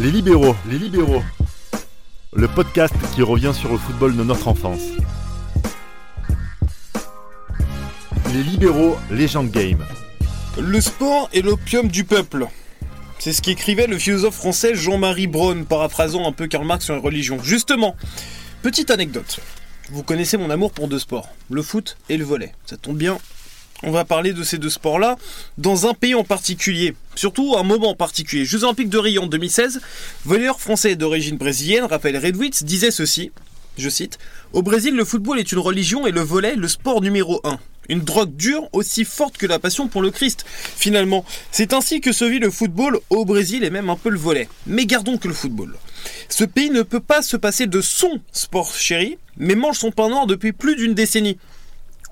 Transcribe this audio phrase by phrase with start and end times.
[0.00, 1.24] Les libéraux, les libéraux.
[2.32, 4.82] Le podcast qui revient sur le football de notre enfance.
[8.32, 9.84] Les libéraux, légende game.
[10.60, 12.46] Le sport est l'opium du peuple.
[13.18, 17.00] C'est ce qu'écrivait le philosophe français Jean-Marie Braun, paraphrasant un peu Karl Marx sur la
[17.00, 17.42] religion.
[17.42, 17.96] Justement,
[18.62, 19.40] petite anecdote.
[19.90, 22.52] Vous connaissez mon amour pour deux sports, le foot et le volet.
[22.66, 23.18] Ça tombe bien,
[23.82, 25.16] on va parler de ces deux sports-là
[25.56, 28.44] dans un pays en particulier, surtout un moment en particulier.
[28.44, 29.80] Jeux Olympiques de Rio en 2016,
[30.24, 33.30] volleyeur français d'origine brésilienne, Raphaël Redwitz, disait ceci,
[33.76, 34.18] je cite,
[34.52, 37.58] Au Brésil, le football est une religion et le volet le sport numéro un.
[37.88, 40.44] Une drogue dure aussi forte que la passion pour le Christ.
[40.48, 44.18] Finalement, c'est ainsi que se vit le football au Brésil et même un peu le
[44.18, 44.48] volet.
[44.66, 45.74] Mais gardons que le football.
[46.28, 50.10] Ce pays ne peut pas se passer de son sport chéri, mais mange son pain
[50.10, 51.38] noir depuis plus d'une décennie.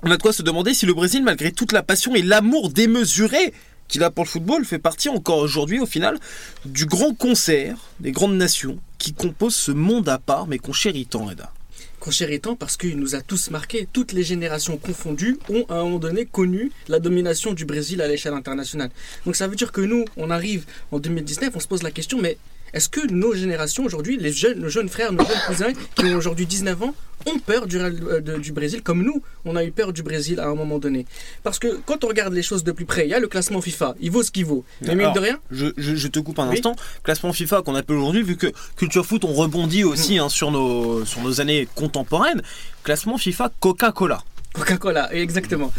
[0.03, 2.71] On a de quoi se demander si le Brésil, malgré toute la passion et l'amour
[2.71, 3.55] démesuré
[3.89, 6.19] qu'il a pour le football, fait partie encore aujourd'hui, au final,
[6.65, 11.07] du grand concert des grandes nations qui composent ce monde à part, mais qu'on chérit
[11.07, 11.53] tant, Eda
[11.99, 13.89] qu'on chérit tant parce qu'il nous a tous marqués.
[13.91, 18.07] Toutes les générations confondues ont à un moment donné connu la domination du Brésil à
[18.07, 18.91] l'échelle internationale.
[19.25, 22.21] Donc ça veut dire que nous, on arrive en 2019, on se pose la question,
[22.21, 22.37] mais
[22.73, 26.17] est-ce que nos générations aujourd'hui, les jeunes, nos jeunes frères, nos jeunes cousins qui ont
[26.17, 29.93] aujourd'hui 19 ans, ont peur du, euh, du, Brésil comme nous, on a eu peur
[29.93, 31.07] du Brésil à un moment donné?
[31.43, 33.61] Parce que quand on regarde les choses de plus près, il y a le classement
[33.61, 34.65] FIFA, il vaut ce qu'il vaut.
[34.83, 36.77] Mais mine de rien je, je, te coupe un instant.
[37.03, 40.21] Classement FIFA qu'on appelle aujourd'hui, vu que Culture Foot, on rebondit aussi mm.
[40.21, 42.43] hein, sur, nos, sur nos années contemporaines.
[42.83, 44.23] Classement FIFA Coca-Cola.
[44.57, 45.73] Coca-Cola, exactement.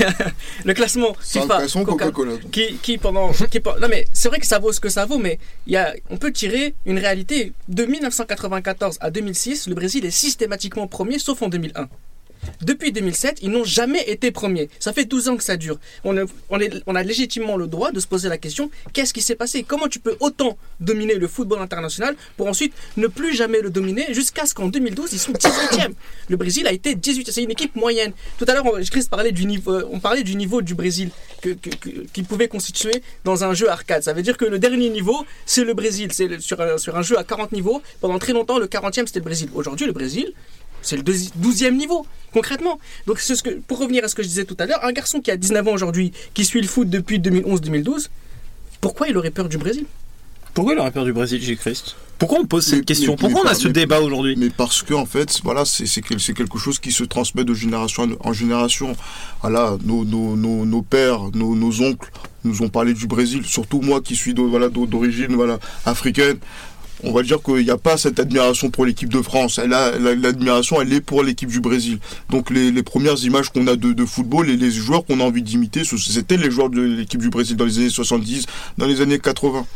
[0.64, 2.32] le classement FIFA, Coca-Cola.
[2.50, 5.38] Qui, qui, pendant, non mais c'est vrai que ça vaut ce que ça vaut, mais
[5.74, 7.52] a, on peut tirer une réalité.
[7.68, 11.88] De 1994 à 2006, le Brésil est systématiquement premier, sauf en 2001.
[12.62, 14.68] Depuis 2007, ils n'ont jamais été premiers.
[14.78, 15.78] Ça fait 12 ans que ça dure.
[16.04, 19.62] On a, légitimement le droit de se poser la question qu'est-ce qui s'est passé?
[19.62, 24.12] Comment tu peux autant dominer le football international pour ensuite ne plus jamais le dominer
[24.14, 25.92] jusqu'à ce qu'en 2012, ils sont 18e
[26.28, 28.12] Le Brésil a été 18 C'est une équipe moyenne.
[28.38, 31.10] Tout à l'heure, Chris parlait du niveau, on parlait du niveau du Brésil
[31.42, 34.02] qu'il pouvait constituer dans un jeu arcade.
[34.02, 36.08] Ça veut dire que le dernier niveau, c'est le Brésil.
[36.12, 37.82] C'est sur, sur un jeu à 40 niveaux.
[38.00, 39.48] Pendant très longtemps, le 40e, c'était le Brésil.
[39.54, 40.32] Aujourd'hui, le Brésil,
[40.84, 42.78] c'est le 12e niveau, concrètement.
[43.06, 45.20] Donc, ce que, pour revenir à ce que je disais tout à l'heure, un garçon
[45.20, 48.08] qui a 19 ans aujourd'hui, qui suit le foot depuis 2011-2012,
[48.80, 49.86] pourquoi il aurait peur du Brésil?
[50.52, 51.56] Pourquoi il aurait peur du Brésil, J.
[51.56, 51.96] Christ?
[52.18, 53.16] Pourquoi on pose cette question?
[53.16, 54.36] Pourquoi on a ce débat aujourd'hui?
[54.36, 58.32] Mais parce que en fait, voilà, c'est quelque chose qui se transmet de génération en
[58.32, 58.94] génération.
[59.40, 62.10] Voilà, nos, nos, nos, nos pères, nos, nos, oncles
[62.44, 63.44] nous ont parlé du Brésil.
[63.44, 66.38] Surtout moi qui suis d'origine voilà, africaine
[67.04, 69.58] on va dire qu'il n'y a pas cette admiration pour l'équipe de France.
[69.58, 71.98] L'admiration, elle est pour l'équipe du Brésil.
[72.30, 75.82] Donc les, premières images qu'on a de, football et les joueurs qu'on a envie d'imiter,
[75.84, 78.46] c'était les joueurs de l'équipe du Brésil dans les années 70,
[78.78, 79.66] dans les années 80.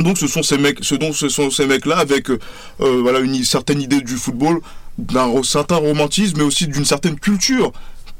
[0.00, 2.38] Donc ce sont ces mecs, ce dont ce sont ces mecs-là avec euh,
[2.78, 4.60] voilà une certaine idée du football,
[4.96, 7.72] d'un certain romantisme, mais aussi d'une certaine culture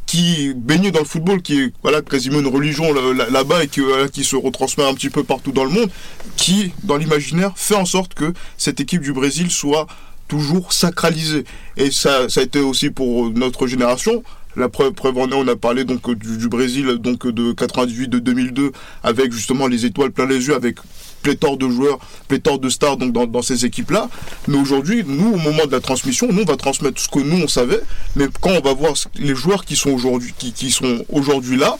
[0.08, 4.24] qui baigne dans le football, qui est voilà, quasiment une religion là-bas et qui, qui
[4.24, 5.90] se retransmet un petit peu partout dans le monde,
[6.34, 9.86] qui, dans l'imaginaire, fait en sorte que cette équipe du Brésil soit
[10.26, 11.44] toujours sacralisée.
[11.76, 14.24] Et ça, ça a été aussi pour notre génération.
[14.56, 18.18] La preuve, preuve en est, on a parlé donc du, Brésil donc de 98, de
[18.18, 18.72] 2002,
[19.02, 20.78] avec justement les étoiles plein les yeux, avec
[21.22, 21.98] pléthore de joueurs,
[22.28, 24.08] pléthore de stars donc dans, ces équipes-là.
[24.46, 27.42] Mais aujourd'hui, nous, au moment de la transmission, nous, on va transmettre ce que nous,
[27.42, 27.80] on savait.
[28.16, 31.76] Mais quand on va voir les joueurs qui sont aujourd'hui, qui, qui sont aujourd'hui là,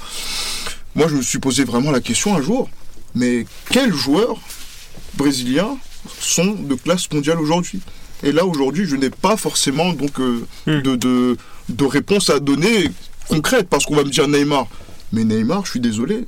[0.95, 2.69] moi, je me suis posé vraiment la question un jour.
[3.15, 4.37] Mais quels joueurs
[5.15, 5.77] brésiliens
[6.21, 7.81] sont de classe mondiale aujourd'hui?
[8.23, 10.83] Et là, aujourd'hui, je n'ai pas forcément donc euh, hmm.
[10.83, 11.37] de, de,
[11.69, 12.91] de réponse à donner
[13.29, 14.67] concrète parce qu'on va me dire Neymar.
[15.13, 16.27] Mais Neymar, je suis désolé,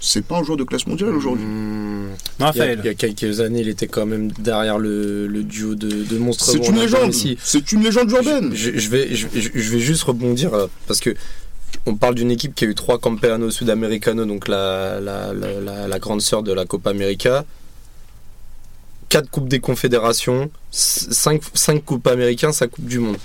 [0.00, 1.44] c'est pas un joueur de classe mondiale aujourd'hui.
[1.44, 2.08] Mmh.
[2.54, 6.44] Il, y a, quelques années, il était quand même derrière le, duo de, de monstres.
[6.44, 7.12] C'est une légende.
[7.12, 8.54] C'est une légende urbaine.
[8.54, 11.14] Je, vais, je, vais juste rebondir euh, parce que
[11.86, 16.22] on parle d'une équipe qui a eu trois Campeonato Sudamericano, donc la, la, la, grande
[16.22, 17.44] sœur de la Copa América.
[19.08, 23.16] Quatre coupes des confédérations, cinq, cinq coupes américaines, sa coupe du monde.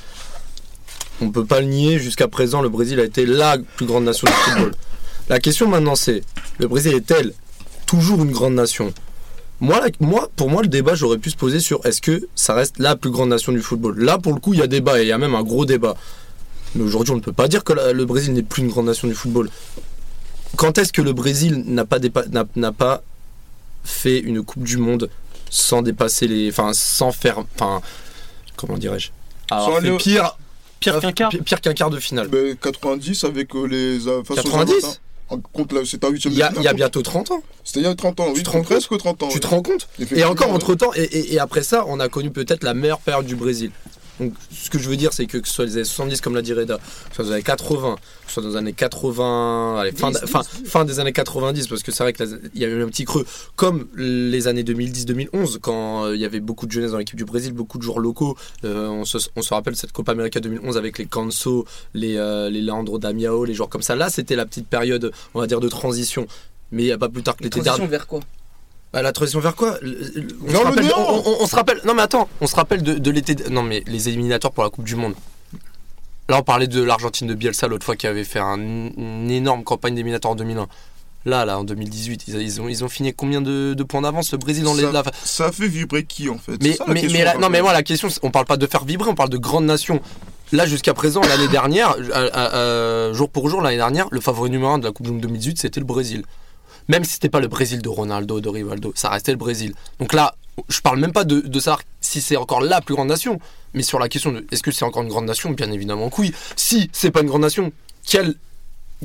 [1.21, 4.27] On peut pas le nier, jusqu'à présent, le Brésil a été la plus grande nation
[4.27, 4.71] de football.
[5.30, 6.21] La question maintenant c'est,
[6.60, 7.33] le Brésil est-elle
[7.86, 8.94] toujours une grande nation?
[9.60, 12.80] Moi, moi, pour moi, le débat, j'aurais pu se poser sur est-ce que ça reste
[12.80, 13.98] la plus grande nation du football?
[13.98, 15.65] Là, pour le coup, il y a débat et il y a même un gros
[15.65, 15.95] débat.
[16.75, 19.07] Mais aujourd'hui, on ne peut pas dire que le Brésil n'est plus une grande nation
[19.07, 19.50] du football.
[20.57, 22.00] Quand est-ce que le Brésil n'a pas,
[22.56, 23.04] n'a pas
[23.86, 25.10] fait une Coupe du Monde
[25.50, 26.50] sans dépasser les.
[26.50, 27.38] Enfin, sans faire.
[27.56, 27.81] Enfin,
[28.57, 29.12] comment dirais-je?
[29.50, 29.98] Alors, le...
[29.98, 30.38] pire,
[30.83, 32.30] pire qu'un quart Pire qu'un quart de finale.
[32.62, 34.00] 90 avec euh, les.
[34.25, 35.00] 90
[35.85, 37.44] C'est un huitième Il y, a, il y a bientôt 30 ans.
[37.63, 38.33] C'était il y a 30 ans, oui.
[38.35, 39.30] Tu te rends presque 30 ans.
[39.30, 39.88] Tu te rends compte?
[40.15, 43.25] Et encore entre temps, et, et, après ça, on a connu peut-être la meilleure période
[43.25, 43.71] du Brésil.
[44.19, 46.36] Donc, ce que je veux dire, c'est que, que ce soit les années 70, comme
[46.36, 48.56] l'a dit Reda, que ce soit dans les années 80, que ce soit dans les
[48.57, 52.63] années 80, allez, fin, fin, fin, des années 90, parce que c'est vrai qu'il y
[52.63, 53.25] a eu un petit creux,
[53.56, 57.25] comme les années 2010-2011, quand euh, il y avait beaucoup de jeunesse dans l'équipe du
[57.25, 58.38] Brésil, beaucoup de joueurs locaux.
[58.65, 62.50] Euh, on, se, on, se, rappelle cette Copa América 2011 avec les Canso, les, euh,
[62.50, 63.95] les Leandro Damiao, les joueurs comme ça.
[63.95, 66.27] Là, c'était la petite période, on va dire, de transition.
[66.71, 67.77] Mais il n'y a pas plus tard que l'été dernier.
[67.77, 68.19] Transition vers quoi?
[68.94, 69.80] Bah, la transition vers quoi?
[70.48, 73.36] On, se rappelle, on, se rappelle, Non mais attends, on se rappelle de, l'été.
[73.50, 75.16] Non mais les éliminatoires pour la Coupe du Monde.
[76.30, 79.95] Là on parlait de l'Argentine de Bielsa l'autre fois qui avait fait une énorme campagne
[79.95, 80.68] d'éliminatoire en 2001.
[81.25, 84.66] Là, là, en 2018, ils, ont, ils ont fini combien de, points d'avance le Brésil
[84.66, 84.86] dans les.
[85.24, 86.62] Ça, fait vibrer qui en fait?
[86.62, 89.30] Mais, mais, non, mais moi la question, on parle pas de faire vibrer, on parle
[89.30, 90.01] de grande nation.
[90.51, 91.96] Là, jusqu'à présent, l'année dernière,
[93.13, 95.57] jour pour jour, l'année dernière, le favori numéro 1 de la Coupe du Monde 2018,
[95.60, 96.25] c'était le Brésil.
[96.88, 99.74] Même si c'était pas le Brésil de Ronaldo, de Rivaldo, ça restait le Brésil.
[100.00, 100.35] Donc là,
[100.69, 103.39] je parle même pas de, de savoir si c'est encore la plus grande nation,
[103.74, 105.51] mais sur la question de est-ce que c'est encore une grande nation?
[105.51, 106.33] Bien évidemment que oui.
[106.56, 107.71] Si c'est pas une grande nation,
[108.06, 108.35] quel,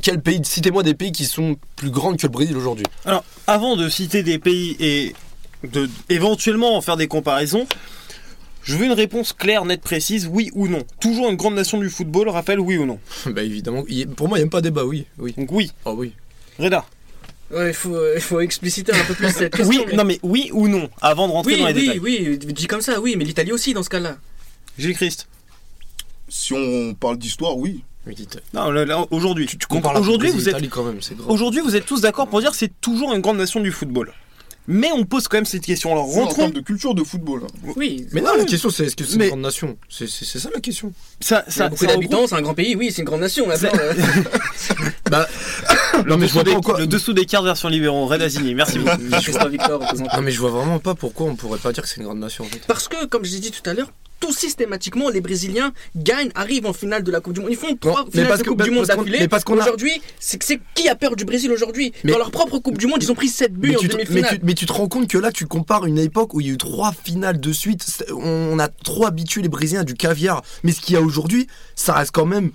[0.01, 2.85] quel pays Citez-moi des pays qui sont plus grands que le Brésil aujourd'hui.
[3.05, 5.15] Alors, avant de citer des pays et
[5.63, 7.67] de éventuellement en faire des comparaisons,
[8.63, 10.83] je veux une réponse claire, nette, précise, oui ou non.
[10.99, 12.99] Toujours une grande nation du football, Raphaël, oui ou non?
[13.25, 13.83] Bah évidemment,
[14.15, 15.05] pour moi il n'y a même pas débat, oui.
[15.17, 15.33] oui.
[15.37, 15.71] Donc oui.
[15.85, 16.13] Oh oui.
[16.59, 16.85] Reda
[17.51, 19.85] Ouais, il faut, euh, faut expliciter un peu plus cette question.
[19.87, 21.99] Oui, non mais oui ou non, avant de rentrer dans les détails.
[21.99, 24.17] Oui, oui, dis comme ça, oui, mais l'Italie aussi dans ce cas-là.
[24.77, 25.27] Gilles Christ.
[26.27, 27.83] Si on parle d'histoire, oui.
[28.53, 30.55] Non, aujourd'hui, tu, comprends aujourd'hui, vous êtes
[31.27, 34.13] aujourd'hui, vous êtes tous d'accord pour dire que c'est toujours une grande nation du football.
[34.71, 35.91] Mais on pose quand même cette question.
[35.91, 36.29] Alors, rentrons.
[36.29, 37.41] En termes de culture de football.
[37.75, 38.05] Oui.
[38.11, 39.79] Mais non, la question c'est est-ce que c'est une grande nation?
[39.89, 40.93] C'est ça la question.
[41.19, 42.75] Ça, ça, beaucoup d'habitants, c'est un grand pays.
[42.75, 43.47] Oui, c'est une grande nation.
[45.09, 45.27] bah,
[46.05, 48.53] non, mais je vois pas Le dessous des cartes version libéraux, Red Azini.
[48.53, 49.01] Merci beaucoup.
[49.01, 52.19] non, mais je vois vraiment pas pourquoi on pourrait pas dire que c'est une grande
[52.19, 52.45] nation.
[52.67, 56.65] Parce que, comme je l'ai dit tout à l'heure, tout systématiquement, les Brésiliens gagnent, arrivent
[56.65, 57.49] en finale de la Coupe du Monde.
[57.51, 59.27] Ils font trois finales de Coupe du Monde d'affilée.
[59.49, 60.39] Aujourd'hui, c'est
[60.75, 61.93] qui a peur du Brésil aujourd'hui?
[62.03, 64.39] Dans leur propre Coupe du Monde, ils ont pris 7 buts en demi-finale.
[64.43, 66.53] Mais, tu te rends compte que là, tu compares une époque où il y a
[66.53, 68.03] eu trois finales de suite.
[68.11, 70.43] On a trop habitué les Brésiliens du caviar.
[70.63, 72.51] Mais ce qu'il y a aujourd'hui, ça reste quand même.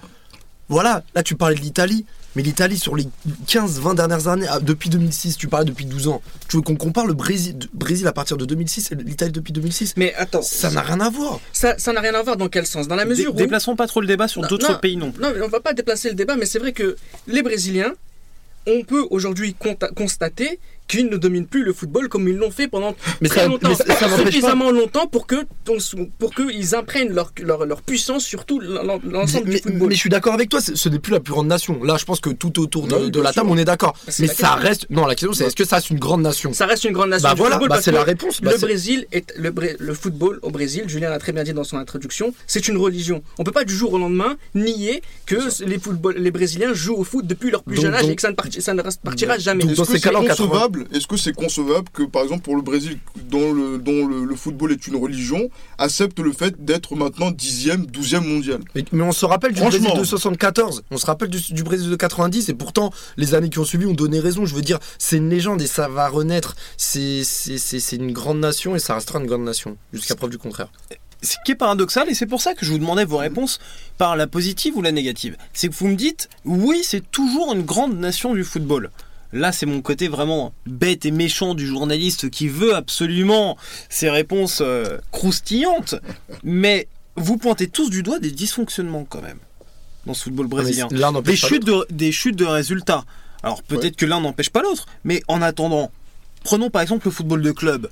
[0.69, 2.05] Voilà, là tu parlais de l'Italie.
[2.37, 3.07] Mais l'Italie, sur les
[3.47, 6.23] 15-20 dernières années, ah, depuis 2006, tu parlais depuis 12 ans.
[6.49, 9.95] Tu veux qu'on compare le Brésil, Brésil à partir de 2006 et l'Italie depuis 2006
[9.97, 10.43] Mais attends.
[10.43, 11.41] Ça n'a rien à voir.
[11.53, 12.89] Ça n'a rien à voir dans quel sens?
[12.89, 13.37] Dans la mesure où.
[13.37, 16.15] Déplaçons pas trop le débat sur d'autres pays non Non, on va pas déplacer le
[16.15, 16.97] débat, mais c'est vrai que
[17.29, 17.93] les Brésiliens,
[18.67, 19.55] on peut aujourd'hui
[19.95, 20.59] constater
[20.89, 23.75] qu'ils ne dominent plus le football comme ils l'ont fait pendant mais très longtemps,
[24.25, 25.37] suffisamment longtemps pour que
[26.19, 29.89] pour qu'ils imprègnent leur, leur, puissance sur tout l'ensemble du football.
[29.89, 31.83] Mais je suis d'accord avec toi, ce n'est plus la plus grande nation.
[31.83, 33.95] Là, je pense que tout autour de, la table, on est d'accord.
[34.07, 34.87] Bah, mais ça reste.
[34.91, 36.53] Non, la question c'est est-ce que ça reste une grande nation?
[36.53, 37.29] Ça reste une grande nation.
[37.29, 38.41] Bah voilà, bah c'est la réponse.
[38.43, 40.85] le Brésil est le, le football au Brésil.
[40.87, 42.35] Julien l'a très bien dit dans son introduction.
[42.47, 43.23] C'est une religion.
[43.39, 47.05] On peut pas du jour au lendemain nier que les football, les Brésiliens jouent au
[47.05, 48.37] foot depuis leur plus jeune âge et que ça ne,
[48.83, 49.65] ça partira jamais.
[49.65, 50.11] Est-ce que c'est
[50.75, 52.99] concevable Est-ce que c'est concevable que, par exemple, pour le Brésil,
[53.29, 55.49] dont le, dont le, football est une religion,
[55.79, 58.61] accepte le fait d'être maintenant 10e, 12e mondial?
[58.75, 62.49] Mais, on se rappelle du Brésil de 74, on se rappelle du, Brésil de 90,
[62.49, 64.47] et pourtant, les années qui ont suivi ont donné raison.
[64.47, 66.57] Je veux dire, c'est une légende et ça va renaître.
[66.77, 67.23] C'est
[67.93, 70.69] une grande nation et ça restera une grande nation, jusqu'à preuve du contraire
[71.25, 73.59] ce qui est paradoxal, et c'est pour ça que je vous demandais vos réponses
[73.99, 75.37] par la positive ou la négative.
[75.53, 78.91] C'est que vous me dites, oui, c'est toujours une grande nation du football.
[79.35, 84.63] Là, c'est mon côté vraiment bête et méchant du journaliste qui veut absolument ces réponses
[84.65, 85.97] euh, croustillantes.
[86.45, 86.87] Mais
[87.17, 89.39] vous pointez tous du doigt des dysfonctionnements quand même
[90.07, 90.89] dans ce football ah, brésilien.
[91.25, 93.05] des, chutes de, des chutes de résultats.
[93.43, 95.91] Alors peut-être que l'un n'empêche pas l'autre, mais en attendant,
[96.45, 97.89] prenons par exemple le football de club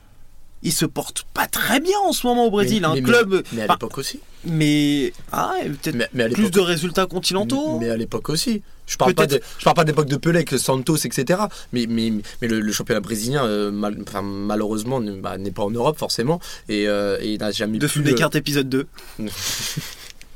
[0.63, 2.85] il se porte pas très bien en ce moment au Brésil.
[2.85, 3.43] un club.
[3.53, 4.21] Mais, à l'époque aussi.
[4.45, 7.79] Mais ah, peut-être plus de résultats continentaux.
[7.79, 8.63] Mais à l'époque aussi.
[8.87, 11.41] Je parle pas de, je parle pas d'époque de Pelé, Santos, etc.
[11.73, 16.89] Mais mais, mais le, championnat brésilien, euh, malheureusement, bah, n'est pas en Europe forcément et,
[16.89, 17.79] euh, et il n'a jamais.
[17.79, 18.87] De des cartes épisode 2.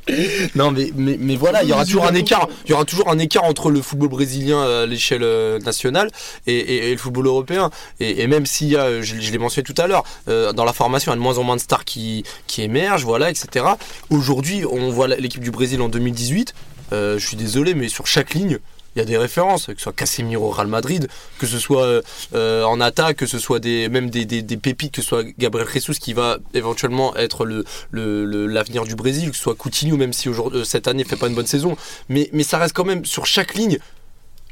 [0.54, 2.48] non mais, mais, mais voilà, il y aura toujours un écart.
[2.64, 6.10] Il y aura toujours un écart entre le football brésilien à l'échelle euh, nationale
[6.46, 7.70] et, le football européen.
[8.00, 11.10] Et, même s'il y a, je, l'ai mentionné tout à l'heure, euh, dans la formation,
[11.10, 13.66] il y a de moins en moins de stars qui, qui émergent, voilà, etc.
[14.10, 16.54] Aujourd'hui, on voit l'équipe du Brésil en 2018.
[16.92, 18.58] Euh, je suis désolé, mais sur chaque ligne,
[18.97, 21.07] il y a des références, que ce soit Casemiro Real Madrid,
[21.38, 22.03] que ce soit
[22.35, 26.15] euh, en attaque, que ce soit même des, pépites, que ce soit Gabriel Jesus qui
[26.15, 27.47] va éventuellement être
[27.93, 31.35] l'avenir du Brésil, que ce soit Coutinho, même si euh, cette année fait pas une
[31.35, 31.76] bonne saison.
[32.09, 33.79] Mais, ça reste quand même sur chaque ligne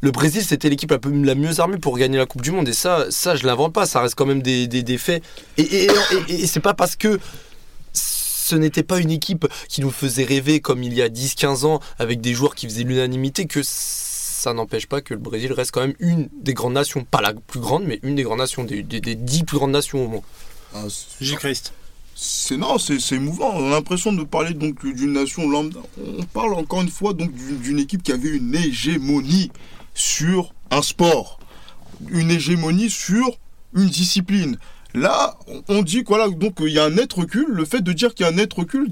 [0.01, 3.07] le Brésil c'était l'équipe la, mieux armée pour gagner la Coupe du Monde et ça,
[3.09, 5.23] je l'invente pas, ça reste quand même des, faits.
[5.57, 5.87] Et,
[6.29, 7.19] et, c'est pas parce que
[7.95, 11.81] ce n'était pas une équipe qui nous faisait rêver comme il y a 10-15 ans
[11.99, 13.63] avec des joueurs qui faisaient l'unanimité que
[14.45, 17.33] ça n'empêche pas que le Brésil reste quand même une des grandes nations, pas la
[17.33, 20.23] plus grande, mais une des grandes nations, des, des, dix plus grandes nations au monde.
[20.75, 20.85] Ah,
[21.21, 21.35] J.
[21.37, 21.73] Christ.
[22.15, 23.53] C'est non, c'est émouvant.
[23.55, 25.81] On a l'impression de parler donc d'une nation lambda.
[25.99, 29.51] On parle encore une fois donc d'une équipe qui avait une hégémonie
[29.95, 31.41] sur un sport,
[32.11, 33.39] une hégémonie sur
[33.75, 34.59] une discipline.
[34.95, 35.37] Là,
[35.69, 37.47] on dit quoi donc il y a un net recul.
[37.49, 38.87] Le fait de dire qu'il y a un net recul,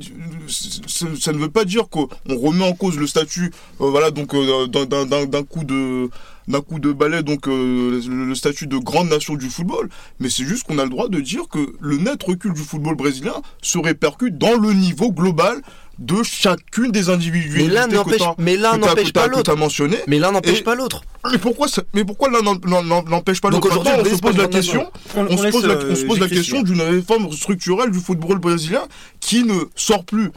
[0.49, 4.67] ça ne veut pas dire qu'on remet en cause le statut, euh, voilà, donc euh,
[4.67, 6.11] d'un coup de
[6.49, 10.45] d'un coup de balai donc euh, le statut de grande nation du football, mais c'est
[10.45, 13.79] juste qu'on a le droit de dire que le net recul du football brésilien se
[13.79, 15.63] répercute dans le niveau global
[16.01, 17.59] de chacune des individus.
[17.59, 17.87] Mais l'un
[18.77, 19.55] n'empêche pas l'autre.
[19.57, 19.99] mentionné.
[20.09, 21.03] Mais l'un n'empêche pas l'autre.
[21.31, 23.69] Mais pourquoi, mais pourquoi l'un n'empêche pas l'autre?
[23.69, 24.91] Aujourd'hui, on se pose la question.
[25.15, 28.83] On se pose la, on se pose la question d'une réforme structurelle du football brésilien
[29.21, 30.31] qui ne sort plus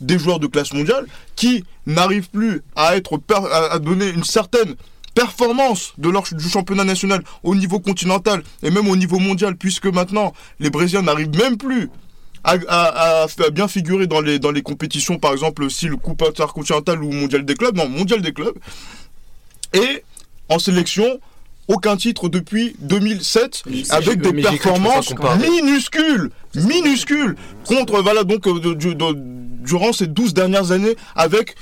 [0.00, 4.76] des joueurs de classe mondiale, qui n'arrive plus à être à donner une certaine
[5.12, 9.86] performance de leur, du championnat national au niveau continental et même au niveau mondial, puisque
[9.86, 11.90] maintenant les Brésiliens n'arrivent même plus
[12.44, 17.12] à, bien figurer dans les, dans les compétitions, par exemple, si le Coupe intercontinental ou
[17.12, 18.56] Mondial des clubs, non, Mondial des clubs.
[19.72, 20.04] Et
[20.48, 21.20] en sélection,
[21.68, 28.74] aucun titre depuis 2007 avec des performances minuscules, minuscules contre voilà donc euh,
[29.62, 31.54] durant ces 12 dernières années avec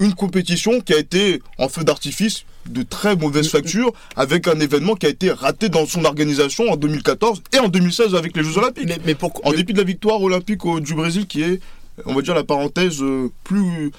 [0.00, 4.94] une compétition qui a été en feu d'artifice de très mauvaise facture avec un événement
[4.94, 8.58] qui a été raté dans son organisation en 2014 et en 2016 avec les Jeux
[8.58, 8.90] Olympiques.
[9.04, 11.60] Mais, pourquoi, en dépit de la victoire olympique du Brésil qui est,
[12.04, 13.92] on va dire, la parenthèse euh, plus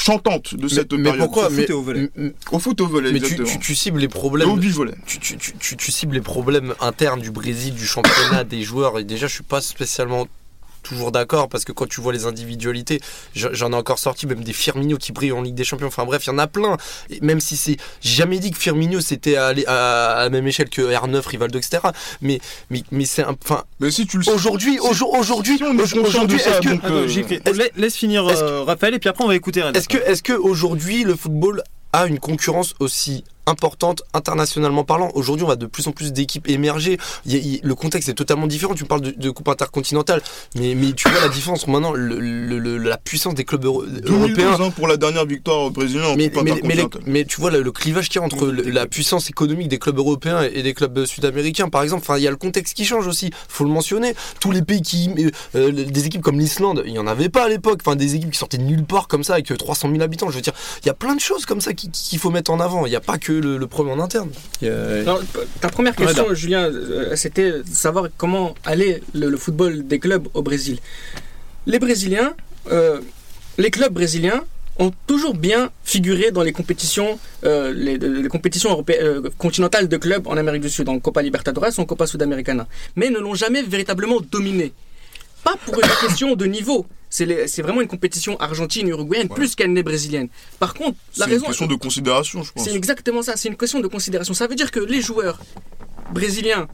[0.00, 1.20] chantante de cette mais, période.
[1.20, 2.10] Pourquoi au foot et au volet.
[2.52, 4.48] Au foot au volet, mais tu, tu, cibles les problèmes.
[5.06, 8.98] Tu, tu, tu, cibles les problèmes internes du Brésil, du championnat, des joueurs.
[8.98, 10.26] Et déjà, je suis pas spécialement
[10.82, 13.00] toujours d'accord parce que quand tu vois les individualités,
[13.34, 15.88] j'en ai encore sorti même des Firmino qui brillent en Ligue des Champions.
[15.88, 16.76] Enfin bref, il y en a plein.
[17.22, 21.26] même si c'est, jamais dit que Firmino c'était à, à, la même échelle que R9,
[21.26, 21.78] Rivaldo, etc.
[22.20, 23.64] Mais mais mais c'est enfin.
[23.80, 29.08] Mais si tu le aujourd'hui, aujourd'hui, aujourd'hui, est-ce que laisse finir euh, Raphaël et puis
[29.08, 29.62] après on va écouter.
[29.74, 35.10] Est-ce que est-ce que aujourd'hui le football a une concurrence aussi importante internationalement parlant.
[35.14, 36.98] Aujourd'hui, on va de plus en plus d'équipes émerger.
[37.26, 38.74] le contexte est totalement différent.
[38.74, 40.22] Tu parles de, coupe intercontinentale,
[40.56, 44.58] mais, mais tu vois la différence maintenant, le, la puissance des clubs européens.
[44.60, 46.30] Hein, pour la dernière victoire brésilienne en mais,
[46.64, 49.98] mais, mais, tu vois le, clivage qu'il y a entre la puissance économique des clubs
[49.98, 52.02] européens et des clubs sud-américains, par exemple.
[52.02, 53.30] Enfin, il y a le contexte qui change aussi.
[53.48, 54.14] Faut le mentionner.
[54.40, 57.44] Tous les pays qui, euh, euh, des équipes comme l'Islande, il y en avait pas
[57.44, 57.80] à l'époque.
[57.84, 60.30] Enfin, des équipes qui sortaient de nulle part comme ça avec 300 000 habitants.
[60.30, 62.60] Je veux dire, il y a plein de choses comme ça qu'il faut mettre en
[62.60, 62.86] avant.
[62.86, 64.30] Il n'y a pas que le, problème en interne.
[65.60, 70.42] ta première question, Julien, euh, c'était de savoir comment allait le, football des clubs au
[70.42, 70.78] Brésil.
[71.66, 72.34] Les Brésiliens,
[72.70, 73.00] euh,
[73.58, 74.42] les clubs brésiliens
[74.78, 78.84] ont toujours bien figuré dans les compétitions, euh, les, compétitions
[79.38, 83.10] continentales de clubs en Amérique du Sud, en Copa Libertadores ou en Copa Sudamericana, mais
[83.10, 84.72] ne l'ont jamais véritablement dominé.
[85.44, 90.28] Pas pour une question de niveau, c'est vraiment une compétition argentine-uruguayenne plus qu'elle n'est brésilienne.
[90.58, 91.40] Par contre, la raison.
[91.40, 92.64] C'est une question de considération, je pense.
[92.64, 94.32] C'est exactement ça, c'est une question de considération.
[94.32, 95.40] Ça veut dire que les joueurs
[96.12, 96.68] brésiliens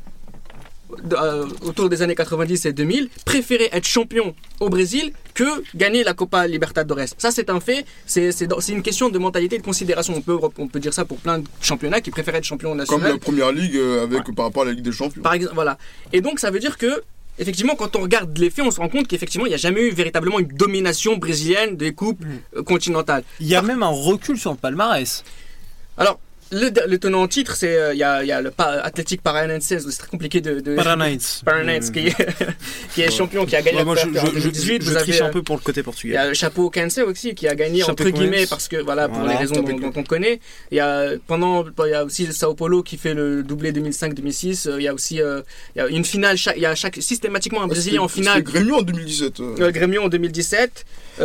[1.13, 6.15] euh, autour des années 90 et 2000 préféraient être champions au Brésil que gagner la
[6.15, 7.09] Copa Libertadores.
[7.19, 7.85] Ça, c'est un fait.
[8.07, 8.31] C'est
[8.69, 10.15] une question de mentalité et de considération.
[10.17, 13.03] On peut, on peut dire ça pour plein de championnats qui préfèrent être champions nationaux.
[13.03, 15.23] Comme la première ligue euh, avec, par rapport à la Ligue des Champions.
[15.23, 15.77] Par exemple, voilà.
[16.13, 17.03] Et donc, ça veut dire que
[17.39, 19.83] effectivement, quand on regarde les faits, on se rend compte qu'effectivement, il n'y a jamais
[19.83, 22.59] eu véritablement une domination brésilienne des coupes mm.
[22.59, 23.25] euh, continentales.
[23.41, 25.25] Il y a même un recul sur le palmarès.
[25.99, 26.21] Alors,
[26.53, 29.99] le, tenant en titre, c'est euh, il y, a, y, a, le Athletic Paranaense, c'est
[29.99, 30.61] très compliqué de.
[30.61, 31.43] de Paranaense.
[31.45, 32.13] Paranaense, qui,
[32.95, 34.83] qui, est champion, qui a gagné moi, je, en 2018.
[34.83, 36.13] Je, triche un euh, peu pour le côté portugais.
[36.13, 39.09] Il y a le chapeau Kense aussi, qui a gagné entre guillemets, parce que voilà,
[39.09, 40.41] pour les raisons dont, on connaît.
[40.71, 43.73] Il y a pendant, il y a aussi le Sao Paulo qui fait le doublé
[43.73, 44.77] 2005-2006.
[44.77, 47.67] Il y a aussi il y a une finale, il y a chaque, systématiquement un
[47.67, 48.43] Brésilien en finale.
[48.43, 49.41] Grêmio en 2017.
[49.41, 49.71] Euh.
[49.73, 50.85] Grêmio en 2017.
[51.19, 51.25] Il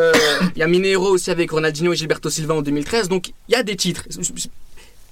[0.56, 3.08] y a Mineiro aussi avec Ronaldinho et Gilberto Silva en 2013.
[3.08, 4.06] Donc il y a des titres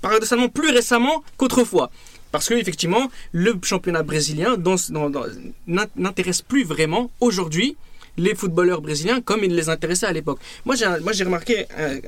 [0.02, 1.92] paradoxalement plus récemment qu'autrefois.
[2.32, 4.56] Parce que effectivement, le championnat brésilien
[5.68, 7.76] n'intéresse plus vraiment aujourd'hui
[8.18, 10.40] les footballeurs brésiliens comme il les intéressait à l'époque.
[10.66, 12.00] Moi, j'ai remarqué euh,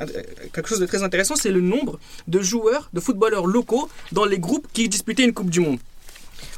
[0.53, 4.37] quelque chose de très intéressant, c'est le nombre de joueurs, de footballeurs locaux dans les
[4.37, 5.79] groupes qui disputaient une Coupe du Monde.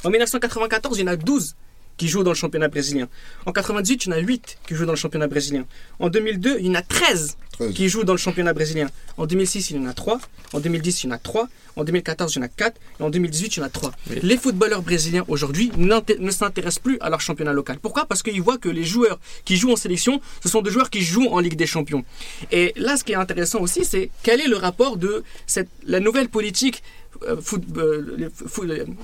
[0.02, 1.54] En 1994, il y en a 12
[1.96, 3.08] qui jouent dans le championnat brésilien.
[3.46, 5.64] En 98, il y en a 8 qui jouent dans le championnat brésilien.
[5.98, 7.36] En 2002, il y en a 13,
[7.74, 8.88] qui jouent dans le championnat brésilien.
[9.16, 10.20] En 2006, il y en a 3.
[10.52, 11.48] En 2010, il y en a 3.
[11.76, 12.80] En 2014, il y en a 4.
[13.00, 13.92] Et en 2018, il y en a 3.
[14.22, 17.78] Les footballeurs brésiliens aujourd'hui ne s'intéressent plus à leur championnat local.
[17.80, 18.06] Pourquoi?
[18.06, 21.02] Parce qu'ils voient que les joueurs qui jouent en sélection, ce sont des joueurs qui
[21.02, 22.04] jouent en Ligue des Champions.
[22.50, 26.00] Et là, ce qui est intéressant aussi, c'est quel est le rapport de cette, la
[26.00, 26.82] nouvelle politique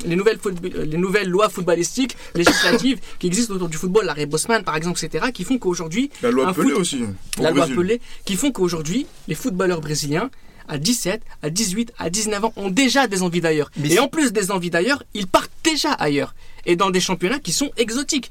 [0.07, 4.77] les, nouvelles les nouvelles lois footballistiques législatives qui existent autour du football, l'arrêt Bosman par
[4.77, 6.11] exemple, etc., qui font qu'aujourd'hui.
[6.23, 7.05] La loi Pelé aussi.
[7.39, 10.31] La loi Pelé, qui font qu'aujourd'hui, les footballeurs brésiliens
[10.69, 13.71] à 17, à 18, à 19 ans ont déjà des envies d'ailleurs.
[13.85, 16.35] Et en plus des envies d'ailleurs, ils partent déjà ailleurs.
[16.65, 18.31] Et dans des championnats qui sont exotiques.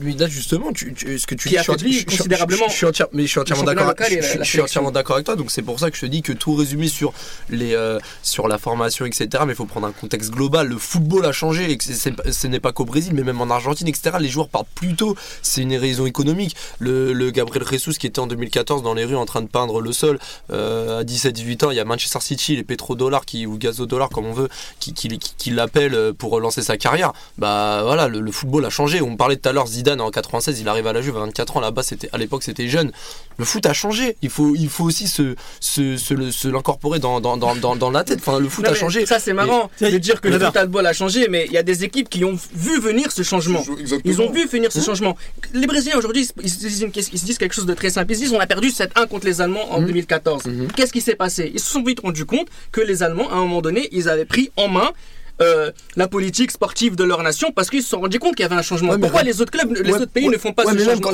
[0.00, 2.68] Mais, là justement, tu, ce que tu dis, considérablement.
[2.68, 3.94] Je, suis mais je suis entièrement d'accord.
[3.98, 5.36] Je, suis entièrement d'accord avec toi.
[5.36, 7.12] Donc c'est pour ça que je te dis que tout résumé sur
[7.50, 9.28] les euh, sur la formation, etc.
[9.46, 10.68] Mais il faut prendre un contexte global.
[10.68, 11.70] Le football a changé.
[11.70, 14.16] Et ce n'est pas qu'au Brésil, mais même en Argentine, etc.
[14.20, 15.16] Les joueurs partent plus tôt.
[15.42, 16.56] C'est une raison économique.
[16.78, 19.80] Le, le, Gabriel Jesus qui était en 2014 dans les rues en train de peindre
[19.80, 20.18] le sol
[20.50, 24.26] euh, à 17-18 ans, il y a Manchester City, les pétrodollars qui ou gazodollars comme
[24.26, 24.48] on veut,
[24.80, 27.12] qui qui, qui, l'appellent pour lancer sa carrière.
[27.38, 29.00] Bah voilà, le, le football a changé.
[29.02, 31.56] On parlait tout à l'heure Zidane en 96, il arrive à la Juve à 24
[31.56, 31.60] ans.
[31.60, 32.92] Là-bas, c'était à l'époque, c'était jeune.
[33.38, 34.16] Le foot a changé.
[34.22, 38.18] Il faut, il faut aussi se, se, se, l'incorporer dans, dans, dans, dans, la tête.
[38.20, 39.04] Enfin, le foot a changé.
[39.06, 41.84] Ça, c'est marrant de dire que le football a changé, mais il y a des
[41.84, 43.62] équipes qui ont vu venir ce changement.
[44.04, 44.82] Ils ont vu venir ce mmh.
[44.82, 45.16] changement.
[45.52, 48.12] Les Brésiliens aujourd'hui, ils, se disent quelque chose de très simple.
[48.12, 50.46] Ils se disent on a perdu 7-1 contre les Allemands en 2014.
[50.46, 50.50] Mmh.
[50.50, 50.68] Mmh.
[50.76, 51.50] Qu'est-ce qui s'est passé?
[51.52, 54.24] Ils se sont vite rendus compte que les Allemands, à un moment donné, ils avaient
[54.24, 54.92] pris en main
[55.42, 58.46] euh, la politique sportive de leur nation parce qu'ils se sont rendus compte qu'il y
[58.46, 58.98] avait un changement.
[58.98, 61.12] Pourquoi les autres clubs, les autres pays ne font pas ce changement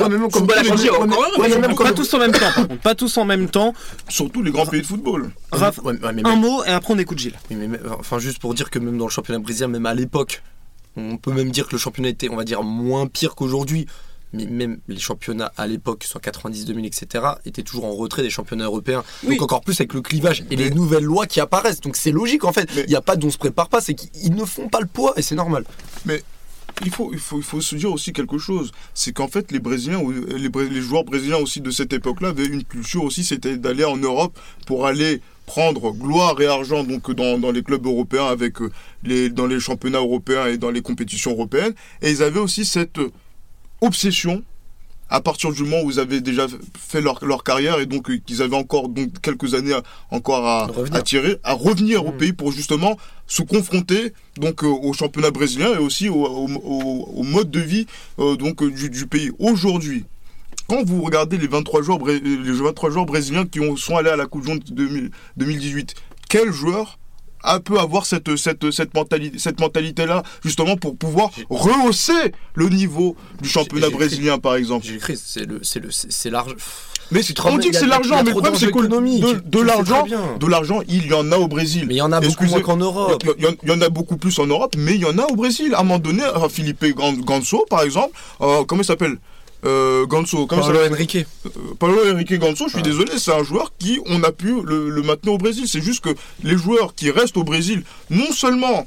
[1.75, 3.73] Pas tous en même temps, Pas tous en même temps.
[4.07, 5.31] Surtout les grands pays de football.
[5.51, 7.37] un mot et après on écoute Gilles.
[7.99, 10.41] enfin, juste pour dire que même dans le championnat brésilien, même à l'époque,
[10.95, 13.87] on peut même dire que le championnat était, on va dire, moins pire qu'aujourd'hui
[14.33, 18.29] mais même les championnats à l'époque, soit 90, 2000, etc., étaient toujours en retrait des
[18.29, 19.03] championnats européens.
[19.27, 21.81] Donc encore plus avec le clivage et les nouvelles lois qui apparaissent.
[21.81, 22.69] Donc c'est logique en fait.
[22.75, 25.13] Il n'y a pas d'on se prépare pas, c'est qu'ils ne font pas le poids
[25.15, 25.63] et c'est normal.
[26.05, 26.23] Mais
[26.83, 28.71] il faut, il, faut, il faut se dire aussi quelque chose.
[28.93, 30.01] C'est qu'en fait, les Brésiliens,
[30.35, 33.97] les, les joueurs brésiliens aussi de cette époque-là avaient une culture aussi, c'était d'aller en
[33.97, 38.71] Europe pour aller prendre gloire et argent donc dans, dans les clubs européens avec euh,
[39.03, 42.99] les dans les championnats européens et dans les compétitions européennes et ils avaient aussi cette
[43.83, 44.43] obsession
[45.09, 46.47] à partir du moment où ils avaient déjà
[46.79, 49.75] fait leur, carrière et donc euh, qu'ils avaient encore donc quelques années
[50.09, 52.17] encore à, à tirer, à revenir au mmh.
[52.17, 56.47] pays pour justement se confronter donc euh, au championnat brésilien et aussi au,
[57.23, 57.85] mode de vie
[58.17, 59.31] euh, donc du, pays.
[59.37, 60.05] Aujourd'hui,
[60.67, 64.15] quand vous regardez les 23 joueurs, les 23 joueurs brésiliens qui ont, sont allés à
[64.15, 64.63] la Coupe du Monde
[65.37, 65.93] 2018,
[66.29, 66.97] quels joueurs
[67.43, 73.15] un peu avoir cette, cette, cette mentalité, cette mentalité-là, justement pour pouvoir rehausser le niveau
[73.41, 74.85] du championnat brésilien, par exemple.
[75.15, 76.55] C'est le, c'est le, c'est l'argent.
[77.11, 80.05] Mais on dit que c'est l'argent, mais le problème c'est que de, de l'argent,
[80.39, 81.85] de l'argent, il y en a au Brésil.
[81.87, 83.23] Mais il y en a beaucoup moins qu'en Europe.
[83.37, 85.73] Il y, en a beaucoup plus en Europe, mais il y en a au Brésil.
[85.75, 86.85] À un moment donné, Philippe
[87.25, 89.17] Ganso, par exemple, euh, comment il s'appelle?
[89.65, 91.17] Euh, Ganso, Paulo Henrique.
[91.45, 91.49] Euh,
[91.79, 92.81] Paulo Henrique Ganso, je suis ah.
[92.81, 95.67] désolé, c'est un joueur qui on a pu le, le maintenir au Brésil.
[95.67, 98.85] C'est juste que les joueurs qui restent au Brésil, non seulement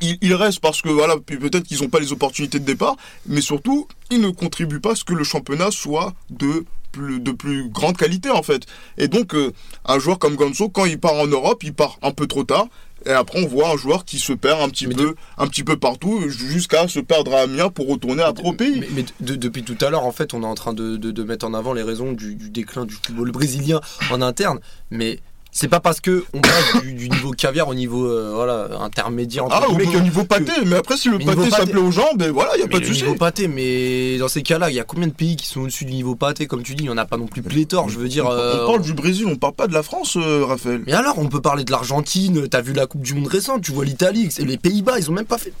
[0.00, 3.88] ils, restent parce que voilà, peut-être qu'ils n'ont pas les opportunités de départ, mais surtout
[4.10, 7.96] ils ne contribuent pas à ce que le championnat soit de plus, de plus grande
[7.96, 8.64] qualité en fait.
[8.98, 9.52] Et donc euh,
[9.84, 12.68] un joueur comme Ganso, quand il part en Europe, il part un peu trop tard
[13.06, 15.76] et après, on voit un joueur qui se perd un petit, peu, un petit peu
[15.76, 18.82] partout jusqu'à se perdre à Amiens pour retourner à au pays.
[18.94, 21.72] Mais, depuis tout à l'heure, en fait, on est en train de, mettre en avant
[21.72, 23.80] les raisons du, du déclin du football brésilien
[24.10, 24.58] en interne.
[24.90, 25.20] Mais
[25.54, 29.62] c'est pas parce que on passe du, niveau caviar au niveau euh, voilà intermédiaire ah
[29.70, 32.64] au niveau pâté mais après si le pâté s'appelait aux gens ben voilà il y
[32.64, 35.12] a pas de souci niveau pâté mais dans ces cas-là il y a combien de
[35.12, 36.46] pays qui sont au-dessus du niveau pâté?
[36.46, 38.32] Comme tu dis il y en a pas non plus pléthore je veux dire on,
[38.32, 40.82] euh, parle du Brésil on parle pas de la France euh, Raphaël.
[40.88, 43.70] Mais alors on peut parler de l'Argentine t'as vu la Coupe du Monde récente tu
[43.70, 45.52] vois l'Italie les Pays-Bas ils ont même pas fait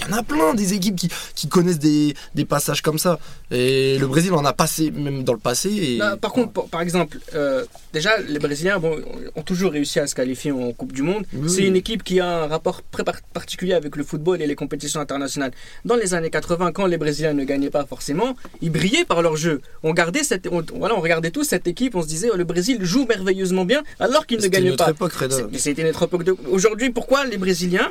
[0.00, 3.18] il y en a plein des équipes qui, qui connaissent des, des, passages comme ça.
[3.50, 5.68] Et le Brésil en a passé même dans le passé.
[5.70, 5.98] Et...
[5.98, 8.98] Bah, par contre, par exemple, euh, déjà les Brésiliens bon,
[9.36, 11.24] ont toujours réussi à se qualifier en Coupe du Monde.
[11.46, 15.00] C'est une équipe qui a un rapport très particulier avec le football et les compétitions
[15.00, 15.52] internationales.
[15.84, 19.36] Dans les années 80, quand les Brésiliens ne gagnaient pas forcément, ils brillaient par leur
[19.36, 19.60] jeu.
[19.82, 22.78] On gardait cette, voilà, on regardait tous cette équipe, on se disait oh, le Brésil
[22.82, 24.90] joue merveilleusement bien alors qu'il ne gagne pas.
[24.90, 25.12] Époque,
[25.56, 26.22] C'était une autre époque.
[26.50, 27.90] Aujourd'hui, pourquoi les Brésiliens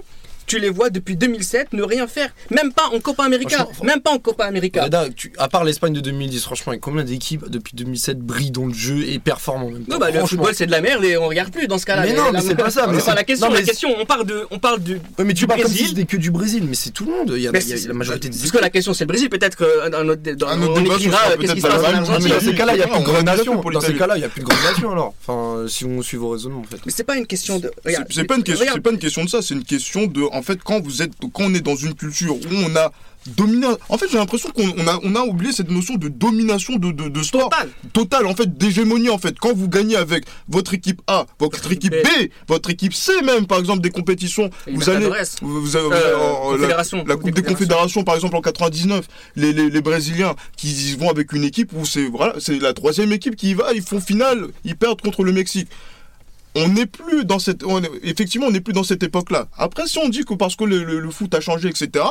[0.49, 2.31] tu les vois depuis 2007 ne rien faire.
[2.49, 3.67] Même pas en Copa América.
[3.83, 4.89] Même pas en Copa América.
[5.37, 9.19] à part l'Espagne de 2010, franchement, combien d'équipes depuis 2007 brillent dans le jeu et
[9.19, 11.67] performent en même temps bah, Le football, c'est de la merde et on regarde plus
[11.67, 12.01] dans ce cas-là.
[12.03, 12.89] Mais non, mais c'est pas ça.
[12.99, 13.49] c'est pas la question.
[13.49, 14.99] La question, on parle de, on parle du.
[15.23, 17.33] mais tu parles comme si c'était que du Brésil, mais c'est tout le monde.
[17.35, 18.37] Il y a, la majorité des.
[18.37, 19.29] Parce que la question, c'est le Brésil.
[19.29, 22.29] Peut-être qu'on écrira qu'est-ce qui se passe en Argentine.
[22.29, 23.61] Dans ces cas-là, il n'y a plus de grande nation.
[23.61, 25.13] Dans ces cas-là, il n'y a plus de grande nation alors.
[25.21, 26.77] Enfin, si on suit vos raisonnements, en fait.
[26.87, 27.71] Mais c'est pas une question de.
[28.09, 28.65] C'est pas une question.
[28.73, 29.41] C'est pas une question de ça.
[29.43, 30.23] C'est une question de.
[30.39, 32.91] En fait, quand vous êtes, quand on est dans une culture où on a
[33.27, 33.67] dominé.
[33.89, 37.09] En fait, j'ai l'impression qu'on a, on a oublié cette notion de domination de, de,
[37.09, 37.49] de sport.
[37.49, 37.69] Total.
[37.91, 39.37] Total, en fait, d'hégémonie, en fait.
[39.37, 43.59] Quand vous gagnez avec votre équipe A, votre équipe B, votre équipe C, même, par
[43.59, 45.05] exemple, des compétitions, vous allez.
[45.41, 50.35] Vous, avez, euh, la, Coupe des Confédérations, par exemple, en 99, les, les, les Brésiliens
[50.55, 53.73] qui vont avec une équipe où c'est voilà, c'est la troisième équipe qui y va,
[53.73, 55.67] ils font finale, ils perdent contre le Mexique
[56.59, 57.63] on n'est plus dans cette
[58.03, 60.63] effectivement on n'est plus dans cette époque là après si on dit que parce que
[60.65, 62.05] le foot a changé etc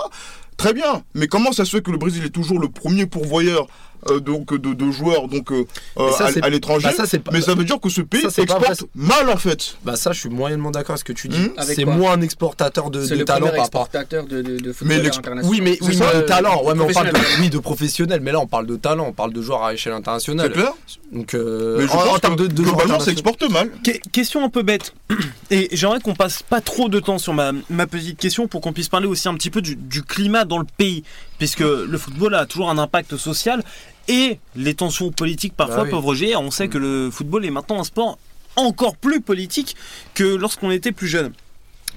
[0.58, 3.66] très bien mais comment ça se fait que le Brésil est toujours le premier pourvoyeur
[4.10, 5.66] euh, donc de, de, joueurs donc euh,
[5.98, 6.10] euh,
[6.42, 6.88] à, l'étranger.
[6.96, 9.76] Bah, mais ça veut dire que ce pays exporte mal en fait.
[9.84, 11.38] Bah ça, je suis moyennement d'accord avec ce que tu dis.
[11.38, 15.44] Hmm c'est moins un exportateur de, de talent par exportateur de, de, football international.
[15.44, 16.62] Oui, mais, oui, de talent.
[16.62, 18.20] Ouais, mais on parle de, oui, de professionnels.
[18.20, 19.06] Mais là, on parle de talent.
[19.08, 20.52] On parle de joueurs à échelle internationale.
[20.52, 20.72] Clair.
[21.12, 23.70] Donc, en, termes de, globalement, ça exporte mal.
[24.12, 24.94] question un peu bête.
[25.50, 28.72] Et j'aimerais qu'on passe pas trop de temps sur ma, ma petite question pour qu'on
[28.72, 31.04] puisse parler aussi un petit peu du, du climat dans le pays,
[31.38, 33.62] puisque le football a toujours un impact social
[34.08, 36.34] et les tensions politiques parfois bah peuvent rejeter.
[36.34, 38.18] On sait que le football est maintenant un sport
[38.56, 39.76] encore plus politique
[40.14, 41.32] que lorsqu'on était plus jeune.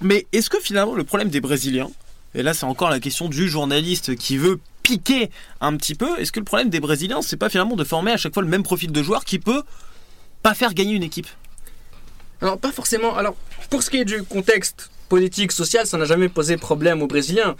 [0.01, 1.89] Mais est-ce que finalement le problème des Brésiliens,
[2.35, 6.31] et là c'est encore la question du journaliste qui veut piquer un petit peu, est-ce
[6.31, 8.63] que le problème des Brésiliens c'est pas finalement de former à chaque fois le même
[8.63, 9.63] profil de joueur qui peut
[10.43, 11.27] pas faire gagner une équipe?
[12.41, 13.15] Alors pas forcément.
[13.15, 13.35] Alors
[13.69, 17.55] pour ce qui est du contexte politique, social, ça n'a jamais posé problème aux Brésiliens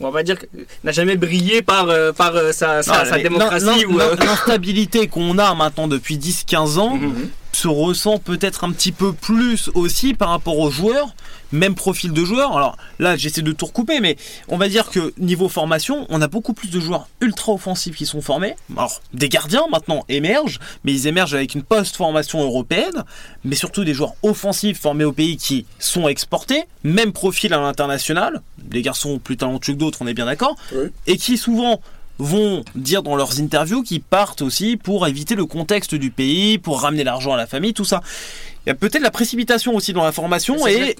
[0.00, 0.36] on va dire,
[0.84, 3.86] n'a jamais brillé par, euh, euh, sa, sa, démocratie.
[3.86, 7.28] ou, euh, L'instabilité qu'on a maintenant depuis 10-15 ans mhm.
[7.56, 11.14] Se ressent peut-être un petit peu plus aussi par rapport aux joueurs
[11.52, 12.56] même profil de joueurs.
[12.56, 14.16] Alors là, j'essaie de tout recouper, mais
[14.48, 18.06] on va dire que niveau formation, on a beaucoup plus de joueurs ultra offensifs qui
[18.06, 18.54] sont formés.
[18.76, 23.04] Alors, des gardiens maintenant émergent, mais ils émergent avec une post-formation européenne,
[23.44, 28.42] mais surtout des joueurs offensifs formés au pays qui sont exportés, même profil à l'international,
[28.58, 30.56] des garçons plus talentueux que d'autres, on est bien d'accord,
[31.06, 31.80] et qui souvent
[32.18, 36.80] vont dire dans leurs interviews qu'ils partent aussi pour éviter le contexte du pays, pour
[36.80, 38.00] ramener l'argent à la famille, tout ça.
[38.64, 40.96] Il y a peut-être la précipitation aussi dans la formation et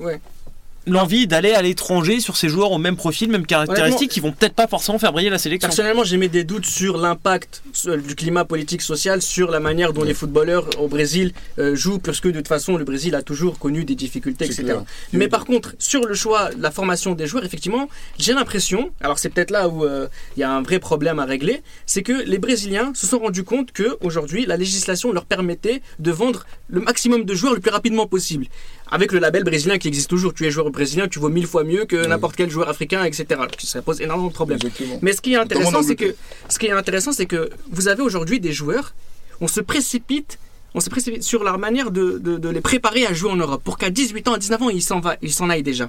[0.86, 4.54] l'envie d'aller à l'étranger sur ces joueurs au même profil, même caractéristiques, qui vont peut-être
[4.54, 5.68] pas forcément faire briller la sélection.
[5.68, 7.62] Personnellement, j'ai mis des doutes sur l'impact
[8.06, 12.28] du climat politique social sur la manière dont les footballeurs au Brésil euh, jouent, puisque
[12.28, 14.78] de toute façon, le Brésil a toujours connu des difficultés, etc.
[15.12, 19.30] Mais par contre, sur le choix, la formation des joueurs, effectivement, j'ai l'impression, alors c'est
[19.30, 22.38] peut-être là où euh, il y a un vrai problème à régler, c'est que les
[22.38, 27.24] Brésiliens se sont rendus compte que aujourd'hui, la législation leur permettait de vendre le maximum
[27.24, 28.46] de joueurs le plus rapidement possible
[28.90, 30.34] avec le label brésilien qui existe toujours.
[30.34, 33.40] Tu es joueur brésilien, tu vaux mille fois mieux que n'importe quel joueur africain, etc.
[33.58, 34.58] Ça pose énormément de problèmes.
[35.02, 36.14] Mais ce qui est intéressant, c'est que
[36.48, 38.94] ce qui est intéressant, c'est que vous avez aujourd'hui des joueurs,
[39.40, 40.38] on se précipite.
[40.74, 40.80] On
[41.20, 44.34] sur leur manière de, de, les préparer à jouer en Europe pour qu'à 18 ans,
[44.34, 45.88] à 19 ans, ils s'en, va, ils s'en aillent déjà.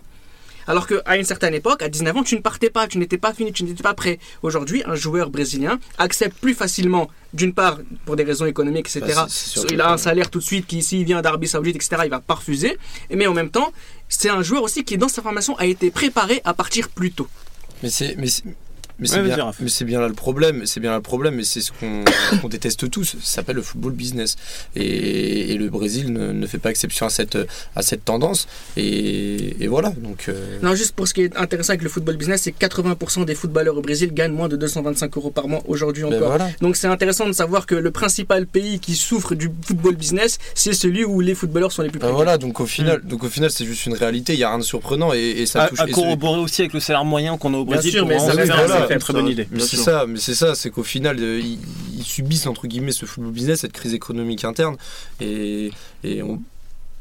[0.67, 3.33] Alors qu'à une certaine époque, à 19 ans, tu ne partais pas, tu n'étais pas
[3.33, 4.19] fini, tu n'étais pas prêt.
[4.43, 9.13] Aujourd'hui, un joueur brésilien accepte plus facilement, d'une part, pour des raisons économiques, etc.
[9.15, 9.27] Bah,
[9.71, 12.19] il a un salaire tout de suite qui, s'il vient d'Arabie Saoudite, etc., il va
[12.19, 12.77] pas refuser.
[13.09, 13.71] Mais en même temps,
[14.09, 17.27] c'est un joueur aussi qui, dans sa formation, a été préparé à partir plus tôt.
[17.83, 18.15] Mais c'est,
[18.99, 19.35] mais c'est bien,
[19.85, 23.15] bien, là le problème, c'est bien là le problème, et c'est ce qu'on déteste tous.
[23.21, 24.35] Ça s'appelle le football business,
[24.75, 27.37] et, le Brésil ne, fait pas exception à cette
[27.75, 29.89] à cette tendance, et, voilà.
[29.97, 33.25] Donc euh, non, juste pour ce qui est intéressant avec le football business, c'est 80%
[33.25, 36.37] des footballeurs au Brésil gagnent moins de 225 euros par mois aujourd'hui ben encore.
[36.61, 40.73] Donc c'est intéressant de savoir que le principal pays qui souffre du football business, c'est
[40.73, 41.99] celui où les footballeurs sont les plus.
[41.99, 43.07] Ben voilà, donc au final, mm.
[43.07, 44.33] donc au final, c'est juste une réalité.
[44.33, 45.79] Il y a rien de surprenant, et, ça à, touche.
[45.79, 47.91] À corroborer aussi avec le salaire moyen qu'on a au Brésil.
[47.91, 49.47] Bien sûr, mais ça, c'est une très bonne idée.
[49.51, 53.05] Mais c'est ça, mais c'est ça, c'est qu'au final, euh, ils, subissent entre guillemets ce
[53.05, 54.77] football business, cette crise économique interne,
[55.19, 55.71] et,
[56.03, 56.21] et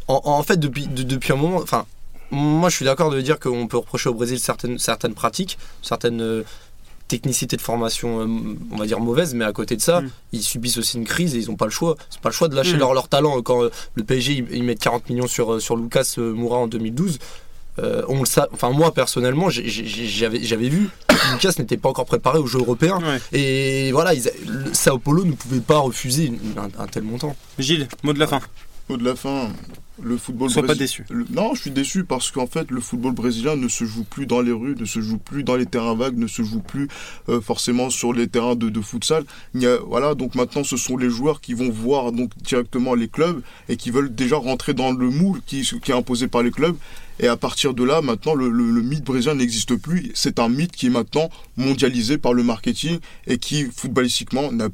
[0.09, 1.87] en, fait depuis depuis un moment, enfin
[2.31, 6.21] moi je suis d'accord de dire qu'on peut reprocher au Brésil certaines certaines pratiques, certaines
[6.21, 6.43] euh,
[7.09, 10.11] technicités de formation, euh, on va dire mauvaises, mais à côté de ça, mm.
[10.33, 11.97] ils subissent aussi une crise et ils n'ont pas le choix.
[12.11, 12.81] C'est pas le choix de lâcher mm.
[12.81, 13.41] leur, leur talent.
[13.43, 13.63] Quand
[13.95, 17.19] le PSG ils, mettent 40 millions sur, sur Lucas Moura en 2012,
[17.79, 22.47] euh, on le enfin moi personnellement, j'avais vu que Lucas n'était pas encore préparé aux
[22.47, 22.99] Jeux européens.
[23.33, 24.13] Et voilà,
[24.73, 27.37] Sao Paulo ne pouvait pas refuser un, tel montant.
[27.59, 28.41] Gilles, mot de la fin.
[28.89, 29.51] Mot de la fin.
[30.03, 31.05] Le football Sois pas déçu.
[31.31, 34.41] non, je suis déçu parce qu'en fait, le football brésilien ne se joue plus dans
[34.41, 36.89] les rues, ne se joue plus dans les terrains vagues, ne se joue plus
[37.29, 39.25] euh, forcément sur les terrains de, de futsal.
[39.55, 42.95] Il y a, voilà, donc maintenant, ce sont les joueurs qui vont voir donc directement
[42.95, 46.43] les clubs et qui veulent déjà rentrer dans le moule qui, qui est imposé par
[46.43, 46.77] les clubs.
[47.19, 50.11] Et à partir de là, maintenant, le, le, le mythe brésilien n'existe plus.
[50.13, 54.69] C'est un mythe qui est maintenant mondialisé par le marketing et qui, footballistiquement, n'a